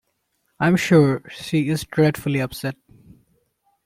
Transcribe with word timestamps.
I'm 0.59 0.77
sure 0.77 1.21
she 1.29 1.69
is 1.69 1.83
dreadfully 1.83 2.39
upset. 2.39 2.73